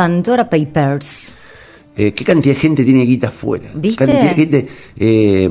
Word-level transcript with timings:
Pandora 0.00 0.48
Papers. 0.48 1.36
Eh, 1.94 2.12
¿Qué 2.14 2.24
cantidad 2.24 2.54
de 2.54 2.60
gente 2.62 2.84
tiene 2.84 3.02
guita 3.02 3.28
afuera? 3.28 3.68
¿Viste? 3.74 4.06
Cantidad 4.06 4.30
de 4.30 4.34
gente, 4.34 4.68
eh, 4.98 5.50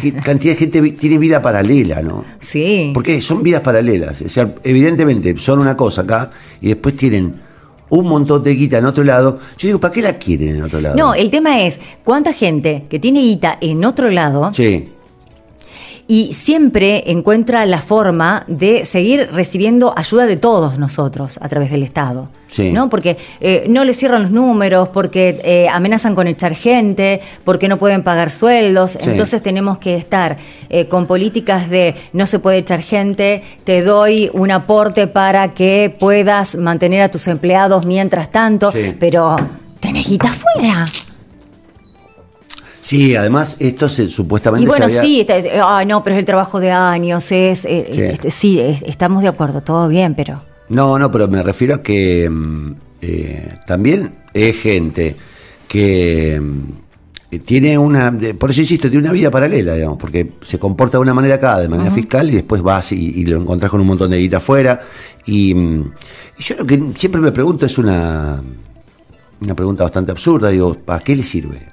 ¿Qué 0.00 0.12
cantidad 0.14 0.54
de 0.54 0.58
gente 0.58 0.92
tiene 0.92 1.18
vida 1.18 1.42
paralela, 1.42 2.00
no? 2.00 2.24
Sí. 2.40 2.92
Porque 2.94 3.20
son 3.20 3.42
vidas 3.42 3.60
paralelas. 3.60 4.22
O 4.22 4.28
sea, 4.30 4.54
evidentemente 4.64 5.36
son 5.36 5.60
una 5.60 5.76
cosa 5.76 6.00
acá 6.00 6.30
y 6.62 6.68
después 6.68 6.96
tienen 6.96 7.34
un 7.90 8.08
montón 8.08 8.42
de 8.42 8.54
guita 8.54 8.78
en 8.78 8.86
otro 8.86 9.04
lado. 9.04 9.38
Yo 9.58 9.68
digo, 9.68 9.80
¿para 9.80 9.92
qué 9.92 10.00
la 10.00 10.14
quieren 10.14 10.56
en 10.56 10.62
otro 10.62 10.80
lado? 10.80 10.96
No, 10.96 11.12
el 11.12 11.28
tema 11.28 11.60
es 11.60 11.78
cuánta 12.04 12.32
gente 12.32 12.86
que 12.88 12.98
tiene 12.98 13.20
guita 13.20 13.58
en 13.60 13.84
otro 13.84 14.08
lado 14.08 14.50
Sí. 14.54 14.93
Y 16.06 16.34
siempre 16.34 17.10
encuentra 17.10 17.64
la 17.66 17.78
forma 17.78 18.44
de 18.46 18.84
seguir 18.84 19.30
recibiendo 19.32 19.94
ayuda 19.96 20.26
de 20.26 20.36
todos 20.36 20.78
nosotros 20.78 21.38
a 21.40 21.48
través 21.48 21.70
del 21.70 21.82
Estado. 21.82 22.28
Sí. 22.46 22.70
¿no? 22.72 22.88
Porque 22.88 23.16
eh, 23.40 23.64
no 23.68 23.84
les 23.84 23.96
cierran 23.98 24.22
los 24.22 24.30
números, 24.30 24.90
porque 24.90 25.40
eh, 25.42 25.66
amenazan 25.68 26.14
con 26.14 26.26
echar 26.26 26.54
gente, 26.54 27.20
porque 27.42 27.68
no 27.68 27.78
pueden 27.78 28.02
pagar 28.02 28.30
sueldos. 28.30 28.92
Sí. 29.00 29.10
Entonces 29.10 29.42
tenemos 29.42 29.78
que 29.78 29.96
estar 29.96 30.36
eh, 30.68 30.86
con 30.86 31.06
políticas 31.06 31.70
de 31.70 31.94
no 32.12 32.26
se 32.26 32.38
puede 32.38 32.58
echar 32.58 32.82
gente, 32.82 33.42
te 33.64 33.82
doy 33.82 34.30
un 34.34 34.50
aporte 34.50 35.06
para 35.06 35.52
que 35.52 35.94
puedas 35.98 36.56
mantener 36.56 37.00
a 37.00 37.10
tus 37.10 37.26
empleados 37.28 37.86
mientras 37.86 38.30
tanto, 38.30 38.70
Sí. 38.70 38.94
pero 39.00 39.36
tenés 39.80 40.08
guita 40.08 40.28
afuera. 40.28 40.84
Sí, 42.84 43.16
además 43.16 43.56
esto 43.60 43.88
se, 43.88 44.08
supuestamente 44.10 44.62
Y 44.64 44.66
bueno, 44.66 44.86
se 44.90 44.98
había- 44.98 45.08
sí, 45.08 45.20
está- 45.26 45.78
ah, 45.78 45.82
no, 45.86 46.02
pero 46.02 46.16
es 46.16 46.18
el 46.20 46.26
trabajo 46.26 46.60
de 46.60 46.70
años, 46.70 47.32
es, 47.32 47.64
eh, 47.64 47.86
Sí. 47.90 48.00
este, 48.02 48.30
sí, 48.30 48.60
es- 48.60 48.82
estamos 48.82 49.22
de 49.22 49.28
acuerdo, 49.28 49.62
todo 49.62 49.88
bien, 49.88 50.14
pero... 50.14 50.42
No, 50.68 50.98
no, 50.98 51.10
pero 51.10 51.26
me 51.26 51.42
refiero 51.42 51.76
a 51.76 51.80
que 51.80 52.28
mm, 52.28 52.72
eh, 53.00 53.54
también 53.66 54.16
es 54.34 54.60
gente 54.60 55.16
que 55.66 56.38
mm, 56.38 57.38
tiene 57.42 57.78
una, 57.78 58.12
por 58.38 58.50
eso 58.50 58.60
insisto, 58.60 58.90
tiene 58.90 59.04
una 59.04 59.12
vida 59.12 59.30
paralela, 59.30 59.72
digamos, 59.76 59.96
porque 59.98 60.34
se 60.42 60.58
comporta 60.58 60.98
de 60.98 61.02
una 61.02 61.14
manera 61.14 61.36
acá, 61.36 61.58
de 61.60 61.70
manera 61.70 61.90
fiscal, 61.90 62.28
y 62.28 62.34
después 62.34 62.60
vas 62.60 62.92
y, 62.92 62.96
y 63.20 63.24
lo 63.24 63.40
encontrás 63.40 63.70
con 63.70 63.80
un 63.80 63.86
montón 63.86 64.10
de 64.10 64.18
guita 64.18 64.36
afuera. 64.36 64.78
Y, 65.24 65.54
mm, 65.54 65.92
y 66.38 66.42
yo 66.42 66.56
lo 66.58 66.66
que 66.66 66.82
siempre 66.96 67.22
me 67.22 67.32
pregunto 67.32 67.64
es 67.64 67.78
una, 67.78 68.42
una 69.40 69.54
pregunta 69.54 69.84
bastante 69.84 70.12
absurda, 70.12 70.50
digo, 70.50 70.74
¿para 70.74 71.00
qué 71.02 71.16
le 71.16 71.22
sirve? 71.22 71.72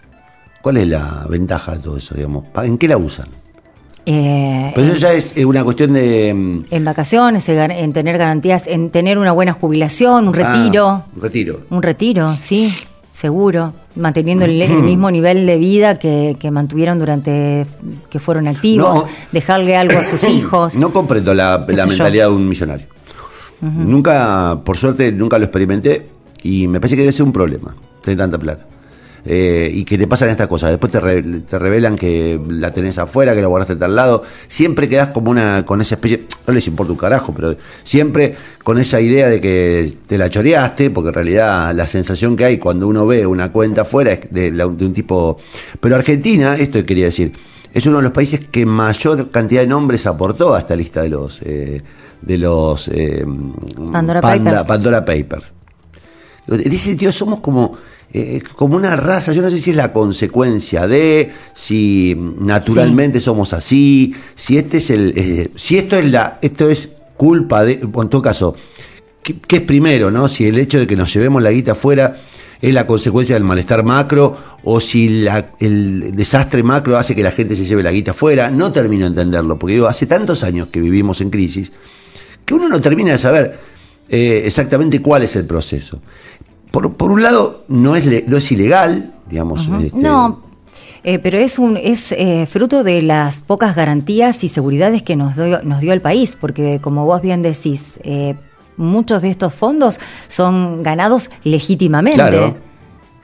¿Cuál 0.62 0.78
es 0.78 0.88
la 0.88 1.26
ventaja 1.30 1.74
de 1.74 1.80
todo 1.80 1.98
eso, 1.98 2.16
digamos? 2.16 2.46
¿Pa- 2.54 2.66
¿En 2.66 2.78
qué 2.78 2.88
la 2.88 2.98
usan? 2.98 3.28
eh, 4.06 4.72
Pero 4.76 4.88
eso 4.88 4.96
ya 4.98 5.14
es 5.14 5.34
una 5.46 5.64
cuestión 5.64 5.94
de... 5.94 6.34
mm, 6.34 6.66
en 6.72 6.84
vacaciones, 6.86 7.48
en, 7.50 7.94
tener 7.94 8.18
garantías, 8.18 8.68
en 8.68 8.90
tener 8.90 9.18
una 9.18 9.32
buena 9.32 9.54
jubilación, 9.54 10.28
un 10.28 10.34
retiro, 10.34 10.88
ah, 10.88 11.06
un 11.16 11.22
retiro. 11.22 11.62
un 11.70 11.84
retiro, 11.84 12.34
sí, 12.36 12.74
seguro, 13.10 13.74
manteniendo 13.96 14.46
el, 14.46 14.60
el 14.62 14.74
mismo 14.84 15.12
nivel 15.12 15.46
de 15.46 15.58
vida 15.58 16.00
que, 16.00 16.36
que 16.40 16.50
mantuvieron 16.52 16.98
durante 17.00 17.66
que 18.10 18.20
fueron 18.20 18.48
activos, 18.48 19.04
No. 19.04 19.10
dejarle 19.32 19.76
algo 19.78 20.00
a 20.00 20.04
sus 20.04 20.24
hijos. 20.30 20.76
No 20.78 20.92
comprendo 20.94 21.34
la, 21.34 21.66
yo. 21.68 21.86
mentalidad 21.88 22.28
de 22.30 22.34
un 22.36 22.48
millonario. 22.48 22.88
Nunca, 23.62 24.60
por 24.66 24.78
suerte, 24.78 25.12
nunca 25.12 25.38
lo 25.38 25.46
experimenté 25.46 26.08
y 26.42 26.68
me 26.68 26.80
parece 26.80 26.96
que 26.96 27.02
debe 27.04 27.12
ser 27.12 27.26
un 27.26 27.32
problema 27.34 27.76
tener 28.02 28.18
tanta 28.18 28.40
plata. 28.40 28.66
Eh, 29.24 29.70
y 29.72 29.84
que 29.86 30.00
te 30.00 30.08
pasan 30.08 30.30
estas 30.30 30.48
cosas. 30.48 30.72
Después 30.72 30.92
te, 30.92 31.00
re- 31.00 31.22
te 31.22 31.60
revelan 31.60 31.96
que 31.96 32.40
la 32.50 32.72
tenés 32.72 32.98
afuera, 32.98 33.36
que 33.36 33.42
la 33.42 33.48
guardaste 33.48 33.74
a 33.74 33.78
tal 33.80 33.96
lado. 33.96 34.24
Siempre 34.48 34.90
quedás 34.90 35.10
como 35.10 35.30
una, 35.30 35.64
con 35.64 35.80
esa 35.80 35.94
especie, 35.96 36.26
no 36.48 36.54
les 36.54 36.66
importa 36.68 36.92
un 36.92 36.98
carajo, 36.98 37.32
pero 37.36 37.56
siempre 37.84 38.36
con 38.64 38.80
esa 38.80 39.00
idea 39.00 39.28
de 39.30 39.40
que 39.40 39.92
te 40.08 40.18
la 40.18 40.30
choreaste, 40.30 40.90
porque 40.90 41.10
en 41.10 41.14
realidad 41.14 41.74
la 41.76 41.86
sensación 41.86 42.36
que 42.36 42.46
hay 42.46 42.58
cuando 42.58 42.88
uno 42.88 43.06
ve 43.06 43.28
una 43.28 43.52
cuenta 43.52 43.82
afuera 43.82 44.14
es 44.14 44.22
de, 44.32 44.52
de 44.52 44.66
un 44.66 44.94
tipo. 44.94 45.38
Pero 45.80 45.96
Argentina, 45.96 46.56
esto 46.56 46.84
quería 46.84 47.06
decir, 47.06 47.32
es 47.74 47.86
uno 47.86 47.98
de 47.98 48.04
los 48.04 48.12
países 48.12 48.42
que 48.52 48.66
mayor 48.66 49.30
cantidad 49.30 49.62
de 49.62 49.68
nombres 49.68 50.08
aportó 50.08 50.56
a 50.56 50.60
esta 50.60 50.76
lista 50.76 51.04
de 51.04 51.10
los 51.10 51.42
eh, 51.44 51.82
de 52.24 52.38
los 52.40 52.88
eh, 52.88 53.24
Pandora 53.92 54.20
Panda- 54.20 54.52
Papers. 54.52 54.68
Pandora 54.68 55.06
Papers. 55.06 55.46
En 56.48 56.60
ese 56.72 56.78
sentido 56.90 57.12
somos 57.12 57.40
como, 57.40 57.78
eh, 58.14 58.42
como 58.56 58.76
una 58.76 58.96
raza, 58.96 59.34
yo 59.34 59.42
no 59.42 59.50
sé 59.50 59.60
si 59.60 59.72
es 59.72 59.76
la 59.76 59.94
consecuencia 59.94 60.88
de, 60.88 61.32
si 61.54 62.16
naturalmente 62.40 63.20
somos 63.22 63.54
así, 63.54 64.14
si 64.36 64.58
este 64.58 64.78
es 64.78 64.90
el, 64.90 65.14
eh, 65.16 65.50
si 65.56 65.78
esto 65.78 65.96
es 65.98 66.06
la, 66.12 66.40
esto 66.42 66.70
es 66.70 66.90
culpa 67.18 67.64
de, 67.64 67.74
en 67.74 68.10
todo 68.10 68.22
caso, 68.22 68.56
¿qué, 69.24 69.36
qué 69.48 69.58
es 69.58 69.62
primero, 69.62 70.12
no? 70.12 70.28
Si 70.28 70.46
el 70.46 70.58
hecho 70.60 70.80
de 70.80 70.88
que 70.88 70.96
nos 70.96 71.14
llevemos 71.14 71.42
la 71.42 71.52
guita 71.52 71.72
afuera 71.74 72.16
es 72.62 72.74
la 72.74 72.86
consecuencia 72.86 73.36
del 73.36 73.44
malestar 73.44 73.84
macro 73.84 74.38
o 74.64 74.80
si 74.80 75.22
la- 75.22 75.52
el 75.60 76.16
desastre 76.16 76.62
macro 76.64 76.98
hace 76.98 77.16
que 77.16 77.24
la 77.24 77.32
gente 77.32 77.56
se 77.56 77.66
lleve 77.66 77.82
la 77.82 77.92
guita 77.92 78.12
afuera, 78.12 78.52
no 78.52 78.72
termino 78.72 79.04
de 79.06 79.10
entenderlo, 79.10 79.58
porque 79.58 79.74
digo, 79.74 79.88
hace 79.88 80.06
tantos 80.06 80.44
años 80.44 80.68
que 80.72 80.80
vivimos 80.80 81.22
en 81.22 81.30
crisis 81.32 81.72
que 82.46 82.54
uno 82.54 82.68
no 82.70 82.80
termina 82.82 83.12
de 83.14 83.18
saber 83.18 83.58
eh, 84.10 84.44
exactamente 84.46 85.02
cuál 85.02 85.24
es 85.24 85.36
el 85.36 85.46
proceso. 85.46 86.02
Por, 86.72 86.94
por 86.94 87.12
un 87.12 87.22
lado, 87.22 87.64
no 87.68 87.96
es, 87.96 88.06
le- 88.06 88.24
no 88.28 88.38
es 88.38 88.52
ilegal, 88.52 89.14
digamos. 89.30 89.68
este, 89.82 89.98
No, 89.98 90.42
eh, 91.04 91.20
pero 91.20 91.38
es 91.38 91.60
un 91.60 91.78
es 91.78 92.12
eh, 92.14 92.48
fruto 92.50 92.84
de 92.84 93.02
las 93.02 93.40
pocas 93.40 93.76
garantías 93.76 94.44
y 94.44 94.50
seguridades 94.50 95.04
que 95.04 95.16
nos 95.16 95.36
dio, 95.36 95.62
nos 95.64 95.82
dio 95.82 95.92
el 95.94 96.02
país, 96.02 96.38
porque 96.40 96.80
como 96.82 97.06
vos 97.06 97.22
bien 97.22 97.42
decís, 97.42 97.86
eh, 98.04 98.36
muchos 98.78 99.22
de 99.22 99.30
estos 99.30 99.54
fondos 99.54 100.00
son 100.28 100.82
ganados 100.84 101.30
legítimamente. 101.44 102.16
Claro. 102.18 102.58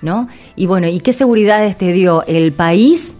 ¿No? 0.02 0.28
Y 0.56 0.68
bueno, 0.68 0.88
¿y 0.88 1.00
qué 1.00 1.12
seguridades 1.14 1.76
te 1.78 1.92
dio 1.92 2.24
el 2.28 2.54
país 2.54 3.16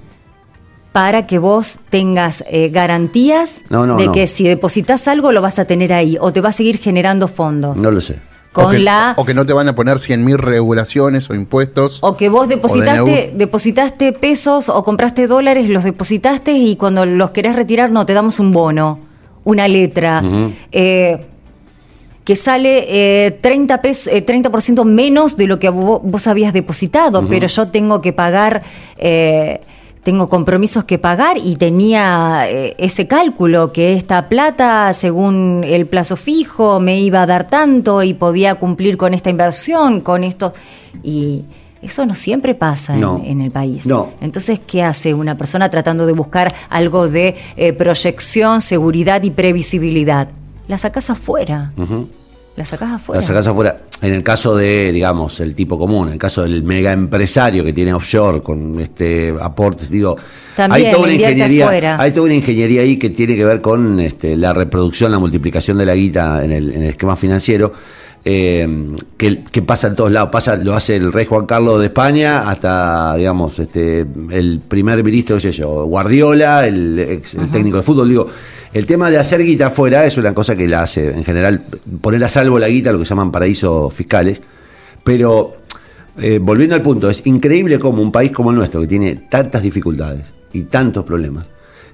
para 0.92 1.26
que 1.26 1.40
vos 1.40 1.80
tengas 1.90 2.44
eh, 2.50 2.70
garantías 2.70 3.62
No, 3.70 3.86
no, 3.88 3.98
de 3.98 4.06
no. 4.08 4.12
que 4.12 4.28
si 4.28 4.44
depositas 4.48 5.08
algo 5.08 5.32
lo 5.32 5.42
vas 5.42 5.58
a 5.60 5.66
tener 5.66 5.94
ahí 5.94 6.18
o 6.20 6.32
te 6.34 6.42
va 6.42 6.50
a 6.50 6.52
seguir 6.52 6.78
generando 6.78 7.28
fondos? 7.28 7.78
No 7.82 7.90
lo 7.92 8.00
sé. 8.02 8.20
Con 8.58 8.66
o, 8.66 8.70
que, 8.72 8.80
la 8.80 9.14
o 9.18 9.24
que 9.24 9.34
no 9.36 9.46
te 9.46 9.54
van 9.54 9.68
a 9.68 9.76
poner 9.76 9.98
100.000 9.98 10.36
regulaciones 10.38 11.30
o 11.30 11.36
impuestos. 11.36 12.00
O 12.02 12.18
que 12.18 12.28
vos 12.30 12.48
depositaste, 12.50 13.32
depositaste 13.36 14.14
pesos 14.14 14.68
o 14.70 14.84
compraste 14.84 15.28
dólares, 15.28 15.70
los 15.70 15.84
depositaste 15.84 16.54
y 16.54 16.76
cuando 16.76 17.06
los 17.06 17.30
querés 17.32 17.56
retirar 17.56 17.92
no 17.92 18.06
te 18.06 18.14
damos 18.14 18.40
un 18.40 18.52
bono, 18.54 19.00
una 19.44 19.68
letra. 19.68 20.22
eh, 20.72 21.26
que 22.24 22.36
sale 22.36 22.86
eh, 23.28 23.32
30 23.40 23.82
pesos, 23.82 24.08
eh, 24.12 24.26
30% 24.26 24.84
menos 24.84 25.38
de 25.38 25.48
lo 25.48 25.60
que 25.60 25.72
vo- 25.72 26.02
vos, 26.04 26.28
habías 26.28 26.52
depositado, 26.52 27.26
pero 27.30 27.48
yo 27.48 27.70
tengo 27.70 28.02
que 28.02 28.12
pagar, 28.12 28.64
eh, 28.98 29.62
tengo 30.08 30.30
compromisos 30.30 30.86
que 30.86 30.98
pagar 31.00 31.36
y 31.38 31.58
tenía 31.58 32.44
eh, 32.50 32.76
ese 32.78 33.08
cálculo 33.08 33.74
que 33.74 33.92
esta 33.92 34.30
plata, 34.30 34.94
según 34.94 35.66
el 35.68 35.86
plazo 35.86 36.16
fijo, 36.16 36.80
me 36.80 37.02
iba 37.02 37.24
a 37.24 37.26
dar 37.26 37.50
tanto 37.50 38.02
y 38.04 38.14
podía 38.14 38.56
cumplir 38.56 38.96
con 38.96 39.14
esta 39.14 39.30
inversión, 39.30 40.00
con 40.00 40.24
esto. 40.24 40.54
Y 41.04 41.44
eso 41.82 42.06
no 42.06 42.16
siempre 42.16 42.56
pasa 42.56 42.94
en- 42.94 43.02
No. 43.02 43.22
en, 43.22 43.42
el 43.42 43.52
país. 43.52 43.86
No. 43.86 44.12
Entonces, 44.22 44.62
¿qué 44.66 44.82
hace 44.82 45.14
una 45.14 45.36
persona 45.36 45.70
tratando 45.70 46.06
de 46.06 46.14
buscar 46.14 46.56
algo 46.70 47.10
de 47.10 47.36
eh, 47.58 47.74
proyección, 47.74 48.62
seguridad 48.62 49.24
y 49.24 49.32
previsibilidad? 49.32 50.30
La 50.70 50.78
sacás 50.78 51.10
afuera. 51.10 51.74
La 52.58 52.66
sacás 52.66 52.92
afuera. 52.92 53.22
La 53.22 53.28
sacás 53.28 53.48
afuera. 53.48 53.82
En 54.02 54.14
el 54.16 54.24
caso 54.24 54.58
de, 54.58 54.92
digamos, 54.92 55.40
el 55.42 55.54
tipo 55.54 55.78
común, 55.78 56.08
en 56.08 56.14
el 56.14 56.20
caso 56.20 56.42
del 56.42 56.64
mega 56.64 56.92
empresario 56.92 57.64
que 57.64 57.72
tiene 57.72 57.94
offshore 57.94 58.42
con 58.42 58.80
este 58.80 59.32
aportes, 59.40 59.92
digo, 59.92 60.18
También, 60.56 60.88
hay 60.88 60.92
toda 60.92 61.04
una 61.04 61.14
ingeniería, 61.14 61.66
afuera. 61.66 61.98
hay 62.02 62.12
toda 62.12 62.26
una 62.26 62.34
ingeniería 62.34 62.82
ahí 62.82 62.98
que 62.98 63.12
tiene 63.12 63.36
que 63.36 63.46
ver 63.46 63.62
con 63.62 64.00
este, 64.00 64.36
la 64.36 64.54
reproducción, 64.54 65.12
la 65.12 65.20
multiplicación 65.20 65.78
de 65.78 65.86
la 65.86 65.94
guita 65.94 66.44
en 66.44 66.52
el, 66.52 66.72
en 66.72 66.82
el 66.82 66.90
esquema 66.90 67.16
financiero. 67.16 67.74
Eh, 68.30 68.68
que, 69.16 69.42
que 69.42 69.62
pasa 69.62 69.88
en 69.88 69.96
todos 69.96 70.12
lados, 70.12 70.32
pasa, 70.32 70.58
lo 70.58 70.74
hace 70.74 70.98
el 70.98 71.14
rey 71.14 71.26
Juan 71.26 71.46
Carlos 71.46 71.80
de 71.80 71.86
España 71.86 72.50
hasta, 72.50 73.16
digamos, 73.16 73.58
este, 73.58 74.06
el 74.32 74.60
primer 74.68 75.02
ministro, 75.02 75.38
qué 75.38 75.44
sé 75.44 75.52
yo, 75.54 75.86
Guardiola, 75.86 76.66
el, 76.68 77.00
ex- 77.00 77.36
el 77.36 77.50
técnico 77.50 77.78
de 77.78 77.84
fútbol, 77.84 78.10
digo, 78.10 78.28
el 78.74 78.86
tema 78.86 79.10
de 79.10 79.18
hacer 79.18 79.42
guita 79.46 79.68
afuera 79.68 80.06
es 80.06 80.18
una 80.18 80.34
cosa 80.34 80.58
que 80.58 80.68
la 80.68 80.82
hace, 80.82 81.10
en 81.10 81.24
general, 81.24 81.64
poner 82.02 82.22
a 82.26 82.28
salvo 82.28 82.60
la 82.60 82.68
guita, 82.68 82.92
lo 82.92 83.00
que 83.00 83.06
se 83.06 83.12
llaman 83.12 83.32
paraísos 83.32 83.94
fiscales, 83.94 84.42
pero 85.06 85.56
eh, 86.20 86.40
volviendo 86.42 86.76
al 86.76 86.82
punto, 86.82 87.10
es 87.10 87.26
increíble 87.28 87.80
cómo 87.80 88.02
un 88.02 88.12
país 88.12 88.34
como 88.34 88.50
el 88.50 88.58
nuestro, 88.58 88.82
que 88.82 88.88
tiene 88.88 89.16
tantas 89.30 89.62
dificultades 89.62 90.24
y 90.52 90.64
tantos 90.64 91.06
problemas, 91.06 91.46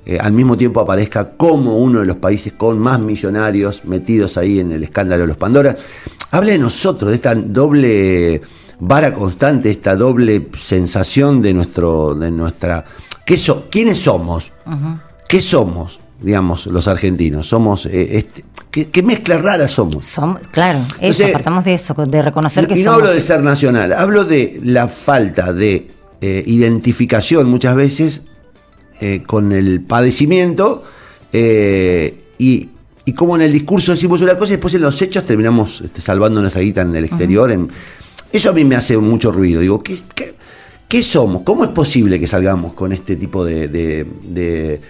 eh, 0.06 0.18
al 0.20 0.34
mismo 0.34 0.58
tiempo 0.58 0.82
aparezca 0.82 1.30
como 1.38 1.78
uno 1.78 2.00
de 2.00 2.08
los 2.08 2.18
países 2.18 2.54
con 2.54 2.80
más 2.80 3.00
millonarios 3.00 3.86
metidos 3.86 4.36
ahí 4.38 4.60
en 4.60 4.72
el 4.72 4.84
escándalo 4.84 5.22
de 5.22 5.28
los 5.28 5.38
Pandora. 5.38 5.76
Habla 6.34 6.52
de 6.54 6.58
nosotros, 6.60 7.12
de 7.12 7.16
esta 7.16 7.36
doble 7.36 8.42
vara 8.80 9.14
constante, 9.14 9.70
esta 9.70 9.96
doble 9.96 10.50
sensación 10.58 11.42
de 11.44 11.54
nuestro, 11.54 12.16
de 12.16 12.32
nuestra. 12.32 12.84
¿qué 13.26 13.38
so- 13.38 13.68
¿Quiénes 13.70 14.00
somos? 14.00 14.52
¿Qué 15.30 15.40
somos? 15.40 16.00
digamos, 16.22 16.68
los 16.68 16.88
argentinos. 16.88 17.48
Somos, 17.50 17.86
eh, 17.86 18.18
este, 18.18 18.46
¿qué, 18.72 18.90
qué 18.90 19.04
mezcla 19.04 19.38
rara 19.40 19.68
somos? 19.68 20.06
Somos, 20.06 20.48
claro, 20.48 20.80
eso, 20.80 20.96
Entonces, 21.02 21.32
partamos 21.32 21.66
de 21.66 21.74
eso, 21.74 21.94
de 21.94 22.22
reconocer 22.22 22.66
que 22.66 22.76
y 22.76 22.78
no 22.78 22.84
somos. 22.94 23.00
hablo 23.02 23.12
de 23.14 23.20
ser 23.20 23.44
nacional, 23.44 23.92
hablo 23.92 24.24
de 24.24 24.58
la 24.64 24.88
falta 24.88 25.52
de 25.52 25.92
eh, 26.22 26.44
identificación 26.48 27.50
muchas 27.50 27.76
veces 27.76 28.22
eh, 29.02 29.22
con 29.28 29.52
el 29.52 29.82
padecimiento 29.82 30.84
eh, 31.34 32.24
y, 32.38 32.70
y 33.06 33.14
como 33.14 33.36
en 33.36 33.42
el 33.42 33.52
discurso 33.52 33.92
decimos 33.92 34.22
una 34.22 34.38
cosa 34.38 34.54
y 34.54 34.56
después 34.56 34.74
en 34.76 34.82
los 34.82 35.02
hechos 35.02 35.26
terminamos 35.26 35.82
este, 35.82 36.00
salvando 36.02 36.40
nuestra 36.42 36.62
guita 36.62 36.82
en 36.82 36.96
el 36.96 37.06
exterior. 37.06 37.52
en- 37.52 37.70
eso 38.32 38.50
a 38.50 38.54
mí 38.54 38.66
me 38.66 38.76
hace 38.76 38.98
mucho 38.98 39.32
ruido. 39.32 39.62
Digo, 39.62 39.84
¿qué, 39.84 39.96
qué, 40.16 40.34
qué 40.88 41.04
somos? 41.04 41.44
¿Cómo 41.44 41.64
es 41.66 41.70
posible 41.72 42.20
que 42.20 42.26
salgamos 42.28 42.74
con 42.74 42.92
este 42.92 43.16
tipo 43.16 43.46
de, 43.46 43.68
de, 43.68 44.08
de, 44.28 44.82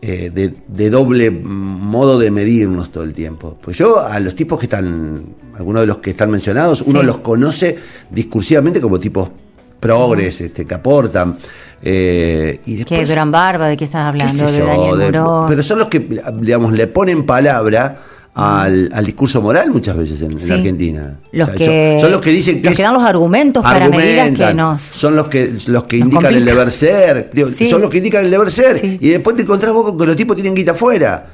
eh, 0.00 0.30
de- 0.34 0.54
de 0.68 0.90
doble 0.90 1.30
modo 1.30 2.18
de 2.18 2.30
medirnos 2.30 2.90
todo 2.90 3.04
el 3.04 3.12
tiempo? 3.12 3.58
Pues 3.60 3.76
yo 3.76 4.00
a 4.00 4.18
los 4.20 4.34
tipos 4.34 4.58
que 4.58 4.66
están, 4.66 5.22
algunos 5.56 5.82
de 5.82 5.86
los 5.86 5.98
que 5.98 6.10
están 6.10 6.30
mencionados, 6.30 6.82
uno 6.82 7.00
Sí. 7.00 7.06
los 7.06 7.18
conoce 7.18 7.76
discursivamente 8.10 8.80
como 8.80 8.98
tipos 8.98 9.30
progres, 9.80 10.40
este, 10.40 10.66
que 10.66 10.74
aportan. 10.74 11.36
eh, 11.82 12.60
y 12.66 12.76
después, 12.76 13.08
Gran 13.08 13.30
Barba, 13.30 13.68
¿de 13.68 13.76
qué 13.76 13.84
estás 13.84 14.00
qué 14.02 14.08
hablando? 14.08 14.48
sé 14.48 14.52
de 14.52 14.58
yo, 14.58 14.66
Daniel 14.66 14.98
de- 14.98 15.04
Muroz. 15.18 15.46
pero 15.48 15.62
son 15.62 15.78
los 15.78 15.88
que, 15.88 16.08
digamos, 16.40 16.72
le 16.72 16.86
ponen 16.88 17.24
palabra 17.24 17.98
al, 18.34 18.88
al 18.92 19.04
discurso 19.04 19.40
moral 19.42 19.70
muchas 19.70 19.96
veces 19.96 20.20
en. 20.22 20.32
Argentina. 20.52 21.18
Los 21.32 21.48
O 21.48 21.50
sea, 21.52 21.58
que- 21.58 21.92
son, 21.98 22.00
son 22.02 22.10
los 22.12 22.20
que 22.20 22.30
dicen 22.30 22.60
que 22.62 22.68
los 22.68 22.76
que 22.76 22.82
dan 22.82 22.94
los 22.94 23.02
argumentos 23.02 23.62
para 23.64 23.88
medidas 23.88 24.30
que 24.32 24.54
nos- 24.54 24.80
son 24.82 25.16
los 25.16 25.26
que 25.28 25.54
los 25.66 25.84
que 25.84 25.96
indican 25.98 26.34
el 26.34 26.44
deber 26.44 26.70
ser 26.70 27.30
digo, 27.32 27.48
Sí. 27.48 27.66
son 27.68 27.80
los 27.80 27.90
que 27.90 27.98
indican 27.98 28.24
el 28.24 28.30
deber 28.30 28.50
ser 28.50 28.80
Sí. 28.80 28.96
y 29.00 29.08
después 29.10 29.34
te 29.36 29.42
encontrás 29.42 29.72
vos 29.72 29.84
con 29.84 29.98
que 29.98 30.06
los 30.06 30.14
tipos 30.16 30.36
tienen 30.36 30.54
guita 30.54 30.72
afuera 30.72 31.26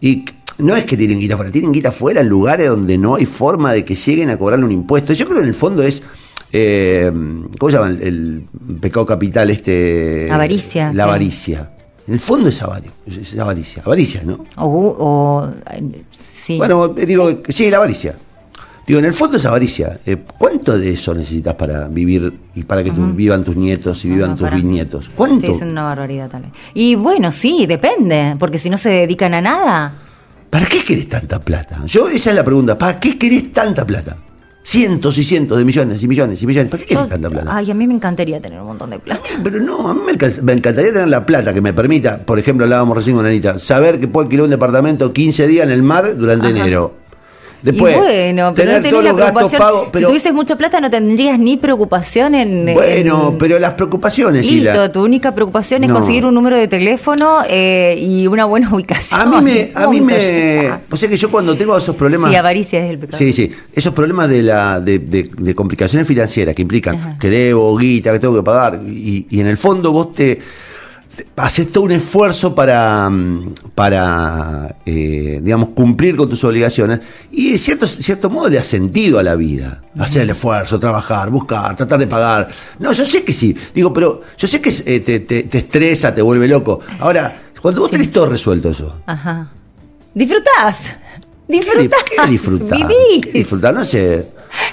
y 0.00 0.24
no 0.58 0.76
es 0.76 0.84
que 0.84 0.96
tienen 0.96 1.18
guita 1.18 1.34
afuera 1.34 1.50
tienen 1.50 1.72
guita 1.72 1.88
afuera 1.90 2.20
en 2.22 2.28
lugares 2.28 2.68
donde 2.68 2.96
no 2.96 3.16
hay 3.16 3.26
forma 3.26 3.72
de 3.72 3.84
que 3.84 3.94
lleguen 3.94 4.30
a 4.30 4.38
cobrarle 4.38 4.64
un 4.64 4.72
impuesto 4.72 5.12
yo 5.12 5.24
creo 5.26 5.38
que 5.38 5.42
en 5.44 5.48
el 5.48 5.54
fondo 5.54 5.82
es 5.82 6.02
eh, 6.52 7.10
¿cómo 7.58 7.70
se 7.70 7.76
llama 7.76 7.88
el, 7.88 8.02
el 8.02 8.78
pecado 8.80 9.06
capital 9.06 9.50
este 9.50 10.28
Avaricia, 10.30 10.92
la 10.92 11.04
avaricia 11.04 11.70
en 12.06 12.14
el 12.14 12.20
fondo 12.20 12.48
es 12.48 12.60
avaricia 12.62 12.92
es 13.06 13.38
avaricia 13.38 13.82
avaricia 13.84 14.22
¿no? 14.24 14.44
O, 14.56 14.66
o- 14.98 15.50
sí. 16.10 16.56
Bueno, 16.58 16.94
eh, 16.96 17.06
digo, 17.06 17.40
sí, 17.48 17.70
la 17.70 17.76
avaricia. 17.76 18.16
Digo, 18.86 18.98
en 18.98 19.04
el 19.04 19.12
fondo 19.12 19.36
es 19.36 19.44
avaricia. 19.44 20.00
Eh, 20.04 20.16
¿Cuánto 20.36 20.76
de 20.76 20.90
eso 20.90 21.14
necesitas 21.14 21.54
para 21.54 21.86
vivir 21.86 22.32
y 22.56 22.64
para 22.64 22.82
que 22.82 22.90
tu- 22.90 23.12
vivan 23.14 23.44
tus 23.44 23.54
nietos 23.54 24.04
y 24.04 24.08
vivan 24.08 24.30
No, 24.30 24.36
tus 24.36 24.50
bisnietos? 24.50 25.10
¿Cuánto? 25.14 25.46
diciendo 25.46 25.70
una 25.70 25.84
barbaridad 25.84 26.28
tal 26.28 26.42
vez. 26.42 26.50
Y 26.74 26.96
bueno, 26.96 27.30
sí, 27.30 27.66
depende, 27.66 28.34
porque 28.40 28.58
si 28.58 28.68
no 28.70 28.78
se 28.78 28.88
dedican 28.90 29.34
a 29.34 29.40
nada. 29.42 29.94
¿Para 30.48 30.66
qué 30.66 30.82
querés 30.82 31.08
tanta 31.08 31.38
plata? 31.38 31.82
Yo, 31.86 32.08
esa 32.08 32.30
es 32.30 32.36
la 32.36 32.42
pregunta. 32.42 32.76
¿Para 32.76 32.98
qué 32.98 33.16
querés 33.16 33.52
tanta 33.52 33.86
plata? 33.86 34.16
Cientos 34.62 35.16
y 35.18 35.24
cientos 35.24 35.56
de 35.58 35.64
millones 35.64 36.02
y 36.02 36.06
millones 36.08 36.42
y 36.42 36.46
millones. 36.46 36.70
¿Para 36.70 36.82
qué 36.82 36.88
querés 36.88 37.04
Yo- 37.04 37.08
tanta 37.08 37.30
plata? 37.30 37.56
ay, 37.56 37.70
a 37.70 37.74
mí 37.74 37.86
me 37.86 37.94
encantaría 37.94 38.40
tener 38.40 38.60
un 38.60 38.66
montón 38.66 38.90
de 38.90 38.98
plata. 38.98 39.22
Pero 39.42 39.58
no, 39.60 39.88
a 39.88 39.94
mí 39.94 40.00
me, 40.06 40.12
encantaría 40.52 40.92
tener 40.92 41.08
la 41.08 41.24
plata 41.24 41.54
que 41.54 41.60
me 41.60 41.72
permita, 41.72 42.24
por 42.24 42.38
ejemplo, 42.38 42.64
hablábamos 42.64 42.94
recién 42.96 43.16
con 43.16 43.24
Anita, 43.24 43.58
saber 43.58 43.98
que 43.98 44.06
puedo 44.06 44.24
alquilar 44.24 44.44
un 44.44 44.50
departamento 44.50 45.12
15 45.12 45.46
días 45.46 45.64
en 45.66 45.72
el 45.72 45.82
mar 45.82 46.16
durante 46.16 46.48
Ajá. 46.48 46.58
enero. 46.60 46.99
Después, 47.62 47.94
y 47.94 47.98
bueno, 47.98 48.52
pero 48.54 48.72
tener 48.72 48.92
no 48.94 48.98
tenés 49.00 49.04
la 49.04 49.14
preocupación. 49.32 49.58
pagos. 49.60 49.88
Pero, 49.92 50.06
si 50.06 50.10
tuvieses 50.10 50.32
mucha 50.32 50.56
plata, 50.56 50.80
no 50.80 50.88
tendrías 50.90 51.38
ni 51.38 51.56
preocupación 51.56 52.34
en. 52.34 52.74
bueno, 52.74 53.28
en- 53.30 53.38
pero 53.38 53.58
las 53.58 53.72
preocupaciones 53.74 54.46
Listo, 54.46 54.72
la- 54.74 54.92
tu 54.92 55.04
única 55.04 55.34
preocupación 55.34 55.82
es 55.84 55.88
No. 55.88 55.94
conseguir 55.96 56.24
un 56.24 56.34
número 56.34 56.56
de 56.56 56.68
teléfono 56.68 57.40
eh, 57.48 57.96
y 57.98 58.26
una 58.26 58.44
buena 58.46 58.68
ubicación. 58.74 59.20
A 59.20 59.26
mí 59.26 59.40
me, 59.52 59.70
a 59.74 59.86
mí 59.88 60.00
me, 60.00 60.70
o 60.90 60.96
sea 60.96 61.08
que 61.08 61.16
yo 61.16 61.30
cuando 61.30 61.56
tengo 61.56 61.76
esos 61.76 61.94
problemas, 61.96 62.30
Sí, 62.30 62.36
avaricia 62.36 62.84
es 62.84 62.90
el 62.90 62.98
pecado. 62.98 63.18
sí, 63.18 63.32
sí, 63.32 63.50
esos 63.74 63.92
problemas 63.92 64.28
de 64.28 64.42
la, 64.42 64.80
de, 64.80 64.98
de- 64.98 65.28
de 65.36 65.54
complicaciones 65.54 66.06
financieras 66.08 66.54
que 66.54 66.62
implican 66.62 66.94
Ajá. 66.96 67.16
que 67.20 67.28
debo 67.28 67.76
guita, 67.76 68.12
que 68.12 68.18
tengo 68.20 68.34
que 68.36 68.42
pagar 68.42 68.80
y, 68.86 69.26
y 69.28 69.40
en 69.40 69.46
el 69.46 69.56
fondo 69.56 69.92
vos 69.92 70.14
te- 70.14 70.38
haces 71.36 71.70
todo 71.72 71.84
un 71.84 71.92
esfuerzo 71.92 72.54
para, 72.54 73.08
mm, 73.10 73.54
para, 73.74 74.76
eh, 74.86 75.40
digamos, 75.42 75.70
cumplir 75.70 76.16
con 76.16 76.28
tus 76.28 76.42
obligaciones 76.44 77.00
y 77.30 77.52
de 77.52 77.58
cierto, 77.58 77.86
cierto 77.86 78.30
modo 78.30 78.48
le 78.48 78.56
da 78.56 78.64
sentido 78.64 79.18
a 79.18 79.22
la 79.22 79.34
vida, 79.36 79.82
hacer 79.98 80.22
el 80.22 80.30
esfuerzo, 80.30 80.78
trabajar, 80.78 81.30
buscar, 81.30 81.76
tratar 81.76 81.98
de 81.98 82.06
pagar. 82.06 82.48
No, 82.78 82.92
yo 82.92 83.04
sé 83.04 83.22
que 83.24 83.32
sí, 83.32 83.56
digo, 83.74 83.92
pero 83.92 84.22
yo 84.36 84.48
sé 84.48 84.60
que 84.60 84.70
eh, 84.86 85.00
te, 85.00 85.20
te- 85.20 85.44
te 85.44 85.58
estresa, 85.58 86.14
te 86.14 86.22
vuelve 86.22 86.46
loco. 86.48 86.80
Ahora, 86.98 87.32
cuando 87.60 87.80
vos 87.82 87.90
tenés 87.90 88.10
todo 88.12 88.26
resuelto 88.26 88.70
eso. 88.70 89.00
Ajá. 89.06 89.50
Disfrutás. 90.14 90.96
Disfrutás. 91.46 92.02
¿Qué? 92.04 92.16
Vivís. 92.76 93.26
¿Qué 93.26 93.32
disfrutar? 93.32 93.74
No 93.74 93.84
sé. 93.84 94.28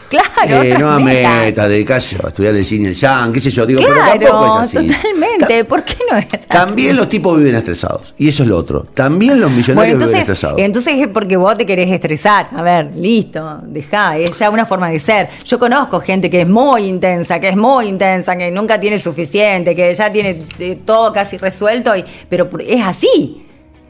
Claro. 0.10 0.64
Eh, 0.64 0.76
no 0.80 1.00
metas. 1.02 1.36
metas, 1.46 1.70
dedicás 1.70 2.16
a 2.24 2.28
estudiar 2.30 2.56
el 2.56 2.64
cine 2.64 2.88
el 2.90 2.94
yang, 2.94 3.34
qué 3.34 3.42
sé 3.42 3.50
yo. 3.50 3.66
Digo, 3.66 3.80
Claro, 3.84 4.12
pero 4.18 4.32
tampoco 4.32 4.62
es 4.64 4.76
así. 4.76 4.88
totalmente. 4.88 5.66
¿Por 5.66 5.84
qué 5.84 5.96
no 6.10 6.18
es 6.18 6.26
así? 6.34 6.48
También 6.48 6.96
los 6.96 7.10
tipos 7.10 7.38
viven 7.38 7.56
estresados. 7.56 8.14
Y 8.18 8.30
eso 8.30 8.44
es 8.44 8.50
lo 8.50 8.58
otro. 8.58 8.86
También 8.94 9.40
los 9.40 9.52
millonarios 9.52 9.98
Bueno, 9.98 10.06
viven 10.08 10.22
estresados. 10.22 10.60
entonces 10.60 10.94
es 11.02 11.08
porque 11.10 11.36
vos 11.36 11.58
te 11.58 11.66
querés 11.66 11.92
estresar. 11.92 12.50
A 12.56 12.62
ver, 12.62 12.92
listo, 12.96 13.60
dejá, 13.64 14.18
es 14.18 14.38
ya 14.40 14.50
una 14.50 14.66
forma 14.66 14.90
de 14.90 15.00
ser. 15.00 15.30
Yo 15.46 15.60
conozco 15.60 16.00
gente 16.00 16.30
que 16.30 16.42
es 16.42 16.48
muy 16.48 16.84
intensa, 16.86 17.40
que 17.40 17.50
es 17.50 17.58
muy 17.58 17.88
intensa, 17.88 18.36
que 18.38 18.50
nunca 18.50 18.80
tiene 18.80 18.98
suficiente, 19.00 19.76
que 19.76 19.94
ya 19.94 20.12
tiene 20.12 20.38
eh, 20.60 20.78
todo 20.86 21.12
casi 21.12 21.38
resuelto, 21.38 21.96
y, 21.96 22.06
pero 22.30 22.50
es 22.66 22.82
así. 22.86 23.44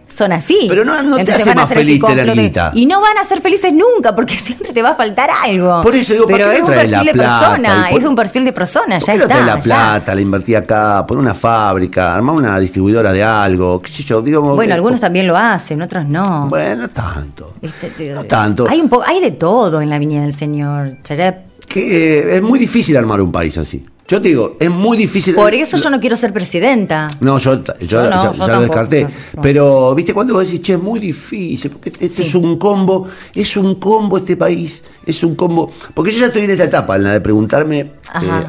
Son 0.07 0.31
así. 0.31 0.65
Pero 0.69 0.85
no- 0.85 1.03
no 1.03 1.17
te 1.17 1.31
hace 1.31 1.53
más 1.53 1.69
feliz 1.71 2.01
tener 2.01 2.31
guita. 2.33 2.71
Y 2.73 2.85
no 2.85 3.01
van 3.01 3.17
a 3.17 3.23
ser 3.23 3.41
felices 3.41 3.73
nunca, 3.73 4.15
porque 4.15 4.35
siempre 4.39 4.71
te 4.73 4.81
va 4.81 4.89
a 4.91 4.95
faltar 4.95 5.29
algo. 5.43 5.81
Por 5.81 5.93
eso 5.95 6.13
digo, 6.13 6.25
¿para 6.25 6.37
Pero 6.37 6.49
qué 6.49 6.55
es 6.55 6.61
un 6.61 6.67
perfil 6.67 6.91
la 6.91 7.03
de 7.03 7.11
plata? 7.13 7.39
persona, 7.39 7.87
¿Y 7.87 7.91
por- 7.91 8.01
es 8.01 8.07
un 8.07 8.15
perfil 8.15 8.45
de 8.45 8.53
persona, 8.53 8.99
¿Por 8.99 9.07
ya 9.07 9.13
está. 9.15 9.39
la 9.41 9.55
ya. 9.55 9.59
plata, 9.61 10.15
la 10.15 10.21
invertí 10.21 10.55
acá, 10.55 11.05
poner 11.05 11.21
una 11.21 11.33
fábrica, 11.33 12.15
armar 12.15 12.35
una 12.35 12.57
distribuidora 12.59 13.11
de 13.11 13.21
algo, 13.23 13.81
qué 13.81 13.91
sé 13.91 14.03
yo, 14.03 14.21
digo. 14.21 14.41
Bueno, 14.55 14.71
eh, 14.71 14.75
algunos 14.75 14.99
también 14.99 15.27
lo 15.27 15.35
hacen, 15.37 15.81
otros 15.81 16.05
no. 16.07 16.47
Bueno, 16.49 16.83
no 16.83 16.87
tanto. 16.89 17.53
Este, 17.61 17.89
te- 17.89 18.13
No 18.13 18.23
tanto. 18.23 18.65
Hay 18.69 18.79
un 18.79 18.89
poco, 18.89 19.03
hay 19.05 19.19
de 19.19 19.31
todo 19.31 19.81
en 19.81 19.89
la 19.89 19.99
viña 19.99 20.21
del 20.21 20.33
señor. 20.33 20.97
Charep. 21.03 21.45
Que 21.67 22.35
es 22.37 22.41
muy 22.41 22.57
difícil 22.59 22.95
armar 22.95 23.19
un 23.21 23.31
país 23.31 23.57
así. 23.57 23.85
Yo 24.09 24.21
te 24.21 24.29
digo, 24.29 24.55
es 24.59 24.69
muy 24.69 24.97
difícil. 24.97 25.35
Por 25.35 25.53
eso 25.53 25.75
yo 25.75 25.89
no 25.89 25.99
quiero 25.99 26.15
ser 26.15 26.31
presidenta. 26.31 27.09
No, 27.19 27.37
yo, 27.39 27.61
yo, 27.61 27.73
Yo 27.81 28.03
no, 28.03 28.09
ya, 28.09 28.31
yo 28.31 28.47
ya 28.47 28.53
lo 28.55 28.61
descarté. 28.61 29.03
no. 29.35 29.41
Pero, 29.41 29.93
viste, 29.95 30.13
cuando 30.13 30.33
vos 30.33 30.45
decís, 30.45 30.61
che, 30.61 30.73
es 30.73 30.81
muy 30.81 30.99
difícil, 31.01 31.71
porque 31.71 31.89
este 31.89 32.07
Sí. 32.09 32.21
es 32.23 32.33
un 32.35 32.57
combo, 32.57 33.07
es 33.35 33.57
un 33.57 33.75
combo 33.75 34.17
este 34.17 34.37
país, 34.37 34.81
es 35.05 35.21
un 35.23 35.35
combo. 35.35 35.69
Porque 35.93 36.11
yo 36.11 36.19
ya 36.21 36.27
estoy 36.27 36.43
en 36.43 36.51
esta 36.51 36.63
etapa, 36.63 36.95
en 36.95 37.03
la 37.03 37.11
de 37.11 37.19
preguntarme. 37.21 37.79
Eh, 37.79 37.91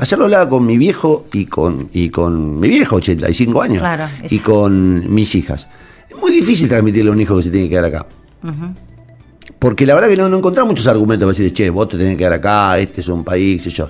ayer 0.01 0.17
lo 0.19 0.27
hablaba 0.27 0.49
con 0.49 0.65
mi 0.65 0.79
viejo 0.79 1.27
y 1.33 1.47
con, 1.47 1.89
y 1.93 2.09
con 2.11 2.61
mi 2.61 2.69
viejo, 2.69 2.95
85 2.97 3.61
años, 3.61 3.81
Claro, 3.81 4.05
es- 4.23 4.33
y 4.33 4.39
con 4.39 5.13
mis 5.13 5.35
hijas. 5.35 5.67
Es 6.09 6.17
muy 6.17 6.31
difícil 6.31 6.69
transmitirle 6.69 7.11
a 7.11 7.13
un 7.15 7.21
hijo 7.21 7.37
que 7.37 7.43
se 7.43 7.51
tiene 7.51 7.67
que 7.67 7.71
quedar 7.71 7.87
acá. 7.87 8.07
Porque 9.59 9.85
la 9.87 9.95
verdad 9.95 10.09
que 10.09 10.17
no, 10.17 10.29
no 10.29 10.37
encontramos 10.37 10.71
muchos 10.71 10.87
argumentos 10.87 11.27
para 11.27 11.37
decir, 11.37 11.53
che, 11.53 11.69
vos 11.71 11.89
te 11.89 11.97
tenés 11.97 12.13
que 12.13 12.19
quedar 12.19 12.35
acá, 12.35 12.79
este 12.79 13.01
es 13.01 13.09
un 13.09 13.25
país, 13.25 13.61
qué 13.63 13.71
sé 13.71 13.77
yo. 13.77 13.89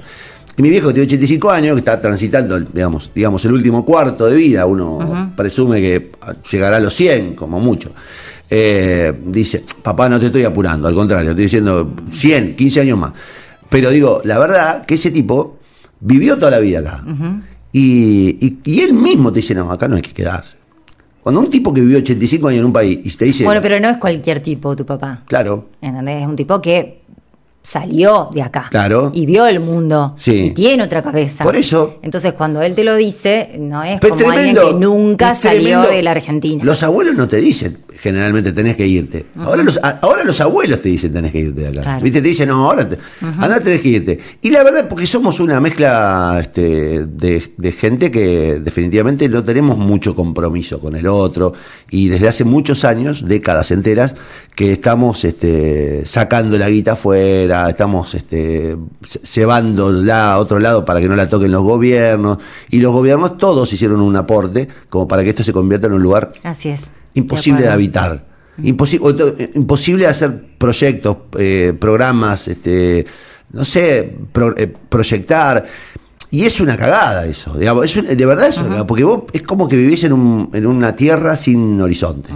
Y 0.58 0.62
mi 0.62 0.70
viejo 0.70 0.88
que 0.88 0.94
tiene 0.94 1.06
85 1.06 1.50
años, 1.50 1.74
que 1.74 1.78
está 1.78 2.00
transitando, 2.00 2.58
digamos, 2.60 3.10
digamos 3.14 3.44
el 3.44 3.52
último 3.52 3.84
cuarto 3.84 4.26
de 4.26 4.34
vida, 4.34 4.66
uno 4.66 5.32
presume 5.36 5.80
que 5.80 6.10
llegará 6.50 6.76
a 6.78 6.80
los 6.80 6.92
100, 6.94 7.34
como 7.34 7.60
mucho. 7.60 7.92
Eh, 8.50 9.12
dice, 9.26 9.64
papá, 9.82 10.08
no 10.08 10.18
te 10.18 10.26
estoy 10.26 10.42
apurando, 10.44 10.88
al 10.88 10.94
contrario, 10.94 11.30
estoy 11.30 11.44
diciendo 11.44 11.94
100, 12.10 12.56
15 12.56 12.80
años 12.80 12.98
más. 12.98 13.12
Pero 13.70 13.90
digo, 13.90 14.20
la 14.24 14.38
verdad 14.38 14.84
que 14.84 14.94
ese 14.94 15.10
tipo 15.10 15.58
vivió 16.00 16.36
toda 16.36 16.50
la 16.50 16.58
vida 16.58 16.80
acá. 16.80 17.04
y, 17.72 18.36
y- 18.44 18.58
y 18.64 18.80
él 18.80 18.94
mismo 18.94 19.30
te 19.32 19.36
dice, 19.40 19.54
no, 19.54 19.70
acá 19.70 19.86
no 19.88 19.96
hay 19.96 20.02
que 20.02 20.12
quedarse. 20.12 20.56
Cuando 21.22 21.40
un 21.42 21.50
tipo 21.50 21.72
que 21.74 21.82
vivió 21.82 21.98
85 21.98 22.48
años 22.48 22.60
en 22.60 22.64
un 22.66 22.72
país 22.72 22.98
y 23.04 23.16
te 23.16 23.26
dice, 23.26 23.44
Bueno, 23.44 23.60
pero 23.62 23.78
no 23.78 23.88
es 23.90 23.98
cualquier 23.98 24.40
tipo 24.40 24.74
tu 24.74 24.86
papá. 24.86 25.22
claro, 25.26 25.68
¿Entendés? 25.82 26.22
Es 26.22 26.26
un 26.26 26.34
tipo 26.36 26.60
que 26.62 27.02
salió 27.62 28.28
de 28.32 28.42
acá. 28.42 28.68
Claro. 28.70 29.10
Y 29.14 29.26
vio 29.26 29.46
el 29.46 29.60
mundo. 29.60 30.14
Sí. 30.16 30.46
Y 30.46 30.50
tiene 30.52 30.82
otra 30.82 31.02
cabeza. 31.02 31.44
Por 31.44 31.56
eso. 31.56 31.98
Entonces, 32.02 32.32
cuando 32.32 32.62
él 32.62 32.74
te 32.74 32.84
lo 32.84 32.96
dice, 32.96 33.56
no 33.58 33.82
es 33.82 34.00
Pero 34.00 34.16
como 34.16 34.30
alguien 34.30 34.56
que 34.56 34.74
nunca 34.74 35.34
salió 35.34 35.82
de 35.82 36.02
la 36.02 36.12
Argentina. 36.12 36.64
Los 36.64 36.82
abuelos 36.82 37.14
no 37.14 37.28
te 37.28 37.36
dicen, 37.38 37.78
generalmente 38.00 38.52
tenés 38.52 38.76
que 38.76 38.86
irte. 38.86 39.26
ahora, 39.42 39.62
los, 39.62 39.78
ahora 39.82 40.24
los 40.24 40.40
abuelos 40.40 40.80
te 40.80 40.88
dicen 40.88 41.12
tenés 41.12 41.32
que 41.32 41.40
irte 41.40 41.62
de 41.62 41.68
acá. 41.68 41.82
Claro. 41.82 42.04
¿Viste? 42.04 42.22
Te 42.22 42.28
dicen, 42.28 42.48
no, 42.48 42.70
ahora 42.70 42.88
te, 42.88 42.96
tenés 43.64 43.80
que 43.80 43.88
irte. 43.88 44.18
Y 44.42 44.50
la 44.50 44.62
verdad, 44.62 44.88
porque 44.88 45.06
somos 45.06 45.40
una 45.40 45.60
mezcla 45.60 46.38
este, 46.40 47.06
de, 47.06 47.52
de 47.56 47.72
gente 47.72 48.10
que 48.10 48.60
definitivamente 48.60 49.28
no 49.28 49.42
tenemos 49.44 49.76
mucho 49.78 50.14
compromiso 50.14 50.78
con 50.78 50.94
el 50.94 51.06
otro. 51.06 51.52
Y 51.90 52.08
desde 52.08 52.28
hace 52.28 52.44
muchos 52.44 52.84
años, 52.84 53.26
décadas 53.26 53.70
enteras, 53.70 54.14
que 54.54 54.72
estamos 54.72 55.24
este, 55.24 56.04
sacando 56.04 56.58
la 56.58 56.68
guita 56.68 56.92
afuera, 56.92 57.68
estamos 57.68 58.14
este, 58.14 58.76
cebándola 59.02 60.34
a 60.34 60.38
otro 60.38 60.58
lado 60.58 60.84
para 60.84 61.00
que 61.00 61.08
no 61.08 61.16
la 61.16 61.28
toquen 61.28 61.50
los 61.50 61.62
gobiernos. 61.62 62.38
Y 62.70 62.78
los 62.78 62.92
gobiernos 62.92 63.38
todos 63.38 63.72
hicieron 63.72 64.00
un 64.00 64.16
aporte 64.16 64.68
como 64.88 65.08
para 65.08 65.24
que 65.24 65.30
esto 65.30 65.42
se 65.42 65.52
convierta 65.52 65.86
en 65.86 65.94
un 65.94 66.02
lugar 66.02 66.32
Así 66.42 66.68
es. 66.68 66.90
Imposible 67.18 67.60
de, 67.62 67.68
habitar. 67.74 68.26
Imposi- 68.62 68.98
o- 69.00 69.58
imposible 69.58 70.06
hacer 70.06 70.30
proyectos, 70.58 71.16
eh, 71.38 71.72
programas, 71.78 72.48
este, 72.48 73.06
no 73.52 73.64
sé, 73.64 74.16
pro- 74.32 74.54
eh, 74.56 74.66
proyectar. 74.88 75.64
Y 76.30 76.44
es 76.44 76.60
una 76.60 76.76
cagada 76.76 77.24
eso, 77.24 77.56
digamos, 77.56 77.84
es 77.86 77.96
un- 77.96 78.04
de 78.16 78.26
verdad 78.26 78.48
es 78.48 78.56
una 78.58 78.66
cagada, 78.68 78.86
porque 78.86 79.04
vos 79.04 79.22
es 79.32 79.42
como 79.42 79.66
que 79.68 79.76
vivís 79.76 80.04
en, 80.04 80.12
un- 80.12 80.50
en 80.52 80.66
una 80.66 80.94
tierra 80.94 81.36
sin 81.36 81.80
horizontes. 81.80 82.32